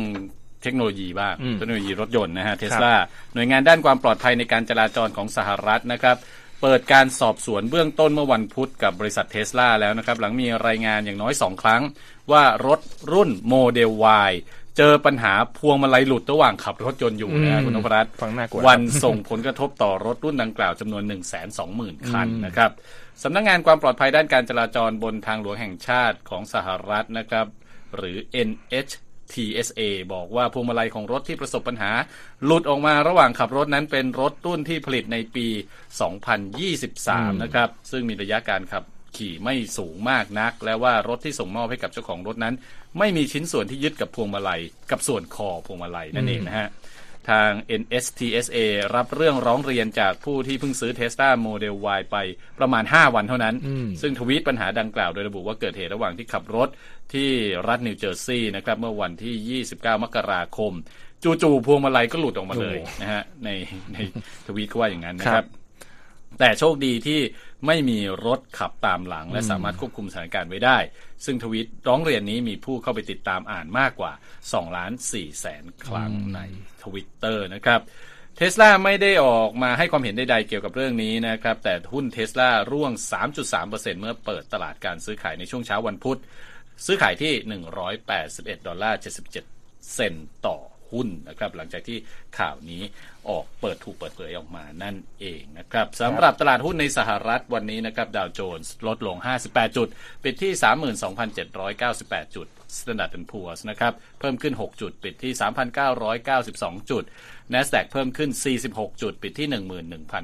[0.63, 2.95] เทคโนโลยีบ้างอืมเทคโนโลยีรถยนต์นะฮะเทสลา
[3.35, 6.17] หน่วยงานด้านความปลอดภัยในการจราจรของสหรัฐนะครับ
[6.63, 11.83] เปิดการสอบสวนเบื้องต้นเมื่อวันพุธกับบริษัทเทสลาแล้วนะครับ หลังมีรายงานอย่างน้อยสองครั้ง
[12.33, 12.81] ว่ารถ
[13.13, 13.91] รุ่นโมเดล
[14.29, 14.33] Y
[14.77, 22.71] เจอปัญหาพวงมาลัยหลุดระหว่างขับรถยนต์อยู่นะฮะอืมคุณนพรัตน์ฟังน่ากลัววันส่งผลกระทบต่อรถรุ่นดังกล่าวจำนวน 1 2 0 0 0 0 คันนะครับ
[23.23, 27.47] สำนักงานความปลอดภัยด้านการจราจรบนทางหลวงแห่งชาติของสหรัฐนะครับ
[27.97, 28.17] หรือ
[29.35, 29.81] TSA
[30.15, 31.93] บอกว่าพวงมาลัยของรถที่ประสบปัญหา
[32.45, 35.47] หลุดออกมาระหว่างขับรถนั้นเป็นรถรุ่นที่ผลิตในปี
[36.71, 38.85] 2023 นะครับ ซึ่งมีระยะการขับ
[39.17, 42.55] ขี่ไม่สูงมากนัก และว่ารถที่ส่งมอบให้กับเจ้าของรถนั้น
[42.99, 46.69] ไม่มีชิ้นส่วนที่ยึดกับพวงมาลัย กับส่วนคอพวงมาลัยนั่นเองนะฮะ
[47.31, 48.59] ทาง NSTSA
[48.95, 52.17] รับเรื่องร้องเรียนจากผู้ที่เพิ่งซื้อ Tesla Model Y ไป
[52.59, 53.55] ประมาณ 5 วันเท่านั้น
[54.03, 56.69] ซึ่งทวีตปัญหาดังกล่าวโดยระบุว่าเกิดเหตุระหว่างที่ขับรถ
[57.15, 57.31] ที่
[57.69, 60.73] รัฐนิวเจอร์ซีย์นะครับเมื่อวันที่ 29 มกราคม
[61.43, 63.51] จู่ๆพวงมาลัยก็หลุดออกมาเลยโอ้นะฮะใน
[63.93, 63.97] ใน
[64.47, 65.62] ทวีตก็ว่าอย่างนั้นนะคครัรับบ
[66.39, 67.21] แต่โชคดีที่
[67.67, 70.79] ไม่มีรถขับตามหลัง และสามารถควบคุมสถานการณ์ไว้ได้
[71.25, 74.13] ซึ่งทวิตร้องเรียนนี้มีผู้เข้าไปติดตามอ่านมากกว่า
[74.45, 76.41] 2ล้าน4แสนครั้งใน
[76.83, 77.81] ทวิตเตอร์นะครับ
[78.37, 82.93] เทสลาไม่ได้ออกมาให้ความเห็นใดๆเกี่ยวกับเรื่องนี้นะครับ แต่หุ้นเทสลาร่วง
[83.43, 86.19] 3.3%เมื่อเปิดตลาดการซื้อขายในช่วงเช้าวันพุธ
[86.87, 87.33] ซื้อขายที่
[87.99, 90.59] 181 ดอลลาร์ 77 เซนต์ต่อ
[90.93, 91.99] หุ้นนะครับหลังจากที่
[92.39, 92.83] ข่าวนี้
[93.29, 99.17] ออกเปิดถูกเปิดเผยออกมานั่นเองนะครับสำหรับตลาดหุ้นในสหรัฐวันนี้นะครับดาวโจนส์ลดลง
[99.49, 99.89] 58 จุด
[100.25, 100.53] ปิดที่
[101.65, 102.47] 32,798 จุด
[102.79, 105.33] Standard Poor's นะครับเพิ่มขึ้น 6 จุด ปิดที่
[105.93, 107.05] 3,992 จุด
[107.53, 108.31] NASDAQ เพิ่มขึ้น
[108.67, 109.49] 46 จุด ปิดที่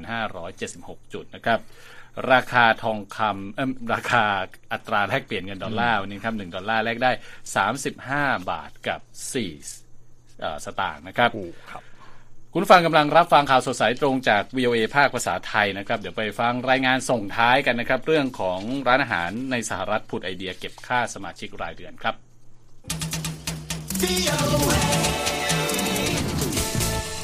[0.03, 1.59] 11,576 จุดนะครับ
[2.33, 4.25] ราคาทองคำเอิ่มราคา
[4.73, 7.11] อัตราแลกเปลี่ยนเงินดอลลาร์วันนี้ครับ1ดอลลาร์แลกได้
[7.79, 9.88] 35 บาทกับ4เอ่อ
[10.65, 11.29] สตางค์นะครับ
[11.71, 11.83] ครับ
[12.53, 22.15] คุณผู้ฟังกำลังรับฟังข่าวสดสายตรงจาก VOA ภาคภาษาไทยนะครับ เดี๋ยวไปฟังรายงานส่งท้ายกันนะครับ เรื่องของร้านอาหารในสหรัฐผุดไอเดียเก็บค่าสมาชิกรายเดือนครับ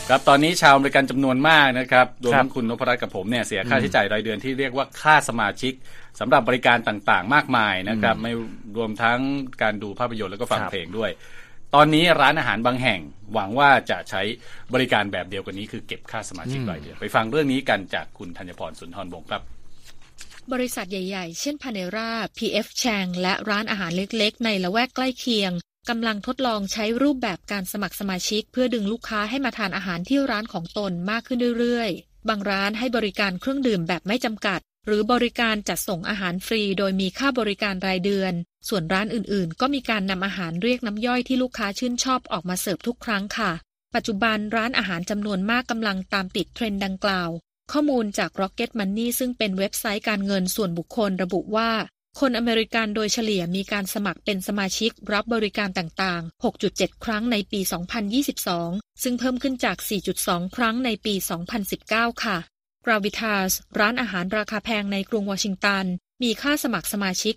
[0.09, 5.73] ครับตอนนี้ชาวอเมริกันจำนวนมากนะครับรวมทั้งคุณนพรัตน์กับผมเนี่ยเสียค่าใช้จ่ายรายเดือนที่เรียกว่าค่าสมาชิก
[6.19, 8.33] สำหรับบริการต่างๆ มากมายนะครับ ไม่
[8.77, 9.19] รวมทั้ง
[9.61, 11.11] การดูภาพยนตร์แล้วก็ฟังครับเพลงด้วย
[11.73, 12.99] ตอนนี้ร้านอาหารบางแห่ง
[13.33, 14.21] หวังว่าจะใช้
[14.73, 19.41] บริการแบบเดียวกันนี้คือเก็บค่าสมาชิกรายเดือนไปฟังเรื่องนี้กันจากคุณธัญพรสุนทรวงศ์ครับ
[20.53, 25.51] บริษัทใหญ่ๆ เช่นพาเนรา PF Chang และร้านอาหารเล็กๆ ในละแวกใกล้เคียง
[25.89, 38.33] กำลังทดลองใช้รูปแบบการสมัครสมาชิก เพื่อดึงลูกค้าให้มาทานอาหารที่ร้านของตนมากขึ้นเรื่อยๆ บางร้านให้บริการเครื่องดื่มแบบไม่จำกัด หรือบริการจัดส่งอาหารฟรีโดยมีค่าบริการรายเดือน
[38.69, 43.51] ส่วนร้านอื่นๆ ก็มีการนำอาหารเรียกน้ำย่อยที่ลูกค้าชื่นชอบออกมาเสิร์ฟทุกครั้งค่ะ
[43.95, 47.29] ปัจจุบันร้านอาหารจำนวนมากกำลังตามติดเทรนด์ดังกล่าว
[47.71, 51.71] ข้อมูลจาก Rocket Money ซึ่งเป็นเว็บไซต์การเงินส่วนบุคคลระบุว่า
[52.19, 57.59] คนอเมริกันโดยเฉลี่ยมีการสมัครเป็นสมาชิกรับบริการต่างๆ 6.7 ครั้งในปี
[58.31, 59.77] 2022 ซึ่งเพิ่มขึ้นจาก
[60.17, 61.13] 4.2 ครั้งในปี
[61.69, 62.37] 2019 ค่ะ
[62.85, 65.85] Gravitas ร้านอาหารราคาแพงในกรุงวอชิงตัน
[66.23, 67.35] มีค่าสมัครสมาชิก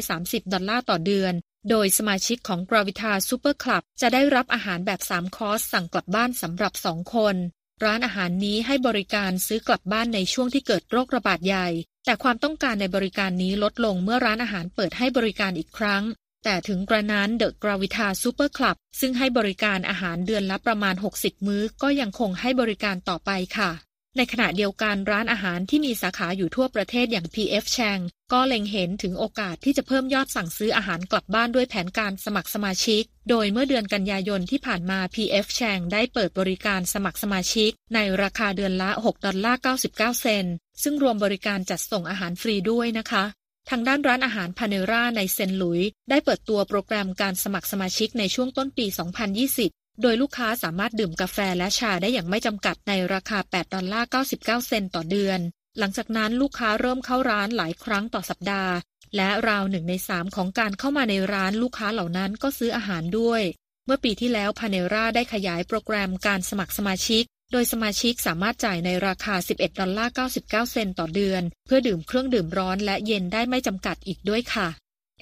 [0.00, 1.34] 130 ดอลลาร์ต่อเดือน
[1.70, 7.36] โดยสมาชิกของ Gravitas Super Club จะได้รับอาหารแบบ 3 คอร์สสั่งกลับบ้านสำหรับ 2 คน
[7.84, 11.68] ร้านอาหารนี้ให้บริการซื้อกลับบ้านในช่วงที่เกิดโรคระบาดใหญ่
[12.04, 16.02] แต่ความต้องการในบริการนี้ลดลงเมื่อร้านอาหารเปิดให้บริการอีกครั้ง
[16.44, 23.70] แต่ถึงกระนั้น The Gravitas Super Club ซึ่งให้บริการอาหารเดือนละประมาณ 60 มื้อก็ยังคงให้บริการต่อไปค่ะ
[24.16, 40.46] ในขณะเดียวกันร้านอาหารที่มีสาขาอยู่ทั่วประเทศอย่าง PF Chang ก็เล็งเห็นถึงโอกาสที่จะเพิ่มยอดสั่งซื้ออาหารกลับบ้านด้วยแผนการสมัครสมาชิก โดยเมื่อเดือนกันยายนที่ผ่านมา PF Chang ได้เปิดบริการสมัครสมาชิก ในราคาเดือนละ 6 ดอลลาร์ 99 เซนต์
[40.82, 43.24] ซึ่งรวมบริการจัดส่งอาหารฟรีด้วยนะคะ
[43.70, 55.40] ทางด้านร้านอาหารพาเนราในเซนต์หลุยส์ได้เปิดตัวโปรแกรมการสมัครสมาชิกในช่วงต้นปี 2020 โดยลูกค้าสามารถดื่มกาแฟและชาได้อย่างไม่จำกัดในราคา 8 ดอลลาร์ 99 เซนต์ต่อเดือน
[55.78, 58.74] หลังจากนั้นลูกค้าเริ่มเข้าร้านหลายครั้งต่อสัปดาห์
[59.16, 63.42] และราวหนึ่งในสามของการเข้ามาในร้านลูกค้าเหล่านั้นก็ซื้ออาหารด้วย
[63.86, 74.68] เมื่อปีที่แล้วพาเนราได้ขยายโปรแกรมการสมัครสมาชิก โดยสมาชิกสามารถจ่ายในราคา 11 ดอลลาร์ 99 เซนต์ต่อเดือน เพื่อดื่มเครื่องดื่มร้อนและเย็นได้ไม่จำกัดอีกด้วยค่ะ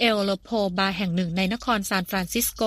[0.00, 2.62] El Lopo บาร์แห่งหนึ่งในนครซานฟรานซิสโก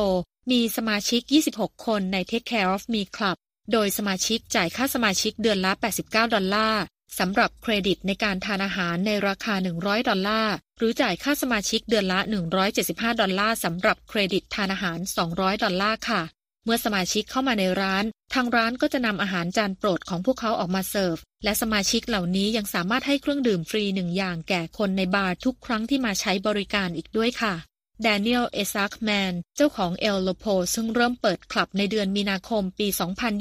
[0.50, 1.22] มีสมาชิก
[1.54, 3.38] 26 คนใน Take Care of Me Club
[3.72, 5.72] โดยสมาชิกจ่ายค่าสมาชิกเดือนละ
[6.04, 6.84] 89 ดอลลาร์
[7.20, 12.20] สำหรับเครดิตในการทานอาหารในราคา 100 ดอลลาร์ หรือจ่ายค่าสมาชิกเดือนละ
[12.70, 15.00] 175 ดอลลาร์สำหรับเครดิตทานอาหาร
[15.32, 16.22] 200 ดอลลาร์ค่ะ
[16.66, 27.56] เมื่อสมาชิกเข้ามาในร้าน ทางร้านก็จะนำอาหารจานโปรดของพวกเขาออกมาเสิร์ฟ และสมาชิกเหล่านี้ยังสามารถให้เครื่องดื่มฟรีหนึ่งอย่างแก่คนในบาร์ทุกครั้งที่มาใช้บริการอีกด้วยค่ะ
[28.04, 32.88] แดเนียล เอซักแมน เจ้าของ El Lopo ซึ่งเริ่มเปิดคลับในเดือนมีนาคมปี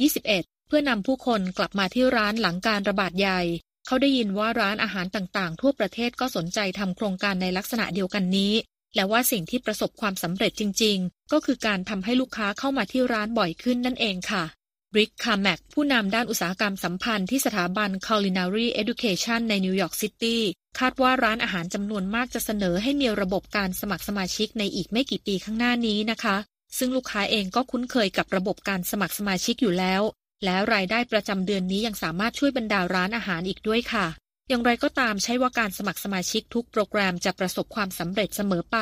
[0.06, 3.40] 2021 เพื่อนำผู้คนกลับมาที่ร้านหลังการระบาดใหญ่
[3.86, 8.52] เขาได้ยินว่าร้านอาหารต่างๆ ทั่วประเทศก็สนใจทำโครงการในลักษณะเดียวกันนี้
[8.94, 20.42] และว่าสิ่งที่ประสบความสำเร็จจริง ๆ ก็คือการทำให้ลูกค้าเข้ามาที่ร้านบ่อยขึ้นนั่นเองค่ะ ริกคาแมกผู้นำด้านอุตสาหกรรมสัมพันธ์ที่สถาบัน Culinary Education ในนิวยอร์กซิตี้
[20.78, 26.36] คาดว่าร้านอาหารจำนวนมากจะเสนอให้มีระบบการสมัครสมาชิกในอีกไม่กี่ปีข้างหน้านี้นะคะ
[26.78, 30.02] ซึ่งลูกค้าเองก็คุ้นเคยกับระบบการสมัครสมาชิกอยู่แล้ว
[30.44, 34.06] และรายได้ประจำเดือนนี้ยังสามารถช่วยบรรดาร้านอาหารอีกด้วยค่ะ
[34.48, 38.78] อย่างไรก็ตามใช่ว่าการสมัครสมาชิกทุกโปรแกรมจะประสบความสำเร็จเสมอไป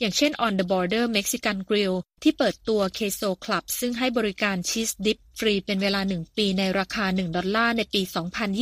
[0.00, 8.02] อย่างเช่น On the Border Mexican Grill ที่เปิดตัว Queso Club ซึ่งให้บริการชีสดิปฟรีเป็นเวลา 1 ปีในราคา 1 ดอลลาร์ในปี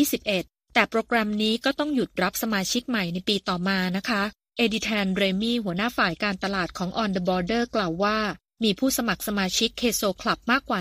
[0.03, 4.23] 2021 แต่โปรแกรมนี้ก็ต้องหยุดรับสมาชิกใหม่ในปีต่อมานะคะ
[4.57, 8.19] เอดิแทนเรมี่หัวหน้าฝ่ายการตลาดของ On the Border กล่าวว่า
[8.65, 10.79] มีผู้สมัครสมาชิก Queso Club มากกว่า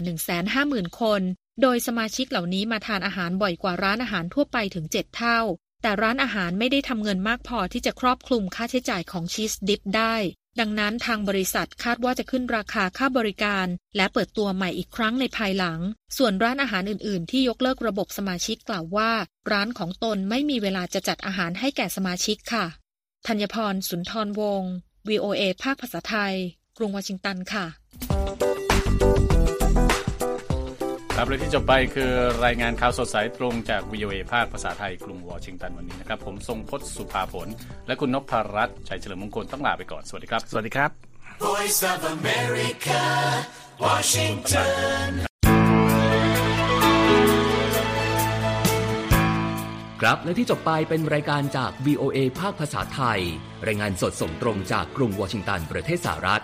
[0.49, 1.21] 150,000 คน
[1.61, 5.39] โดยสมาชิกเหล่านี้มาทานอาหารบ่อยกว่าร้านอาหารทั่วไปถึง 7 เท่า
[5.81, 10.15] แต่ร้านอาหารไม่ได้ทำเงินมากพอที่จะครอบคลุมค่าใช้จ่ายของชีสดิปได้
[10.59, 15.79] ดังนั้นทางบริษัทคาดว่าจะขึ้นราคาค่าบริการ และเปิดตัวใหม่อีกครั้งในภายหลัง
[16.17, 19.11] ส่วนร้านอาหารอื่น ๆ ที่ยกเลิกระบบสมาชิกกล่าวว่า
[19.51, 22.65] ร้านของตนไม่มีเวลาจะจัดอาหารให้แก่สมาชิกค่ะ
[23.27, 24.73] ธัญพรสุนทรวงศ์
[25.09, 26.35] VOA ภาคภาษาไทย
[26.77, 27.65] กรุงวอชิงตันค่ะ
[31.23, 32.11] ครับและที่จบไปคือ
[32.45, 37.47] รายงานข่าวสดสายตรงจาก VOA ภาคภาษาไทยกรุงวอชิงตันวันนี้นะครับ ผมทรงพจน์สุภาผล
[37.87, 40.89] และคุณนพรัตน์ชัยเฉลิมมงคลต้องลาไปก่อน สวัสดีครับ สวัสดีครับ
[41.45, 43.01] Voice of America,
[43.85, 45.07] Washington.
[50.01, 53.19] ครับและที่จบไปเป็นรายการจาก VOA ภาคภาษาไทย
[53.67, 56.43] รายงานสดส่งตรงจากกรุงวอชิงตันประเทศสหรัฐ